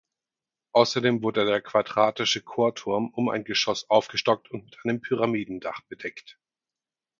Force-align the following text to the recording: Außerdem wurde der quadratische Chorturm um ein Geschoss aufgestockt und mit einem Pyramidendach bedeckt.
Außerdem 0.71 1.21
wurde 1.21 1.45
der 1.45 1.61
quadratische 1.61 2.41
Chorturm 2.41 3.09
um 3.11 3.29
ein 3.29 3.43
Geschoss 3.43 3.87
aufgestockt 3.91 4.49
und 4.49 4.65
mit 4.65 4.79
einem 4.83 4.99
Pyramidendach 5.01 5.81
bedeckt. 5.89 6.39